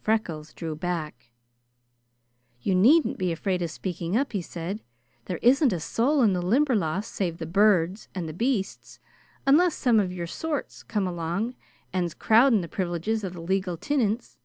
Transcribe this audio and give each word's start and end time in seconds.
Freckles 0.00 0.54
drew 0.54 0.76
back. 0.76 1.32
"You 2.62 2.72
needn't 2.72 3.18
be 3.18 3.32
afraid 3.32 3.60
of 3.62 3.70
speaking 3.72 4.16
up," 4.16 4.30
he 4.32 4.40
said. 4.40 4.78
"There 5.24 5.40
isn't 5.42 5.72
a 5.72 5.80
soul 5.80 6.22
in 6.22 6.34
the 6.34 6.40
Limberlost 6.40 7.10
save 7.10 7.38
the 7.38 7.46
birds 7.46 8.06
and 8.14 8.28
the 8.28 8.32
beasts, 8.32 9.00
unless 9.44 9.74
some 9.74 9.98
of 9.98 10.12
your 10.12 10.28
sort's 10.28 10.84
come 10.84 11.08
along 11.08 11.56
and's 11.92 12.14
crowding 12.14 12.60
the 12.60 12.68
privileges 12.68 13.24
of 13.24 13.32
the 13.32 13.40
legal 13.40 13.76
tinints." 13.76 14.38